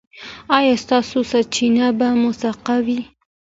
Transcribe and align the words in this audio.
ایا 0.57 0.75
ستاسو 0.83 1.17
سرچینه 1.31 1.87
به 1.97 2.07
موثقه 2.21 2.75
وي؟ 2.85 2.99